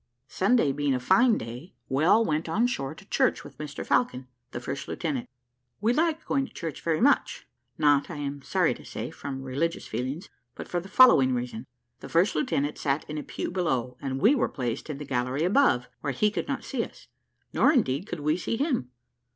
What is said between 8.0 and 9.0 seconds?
I am sorry to